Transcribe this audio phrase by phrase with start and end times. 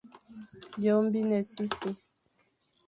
[0.79, 1.89] Byôm bi ne sisi,